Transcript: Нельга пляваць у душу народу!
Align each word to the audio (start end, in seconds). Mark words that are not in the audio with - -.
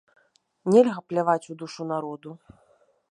Нельга 0.75 1.01
пляваць 1.13 1.49
у 1.55 1.57
душу 1.61 1.81
народу! 1.93 2.29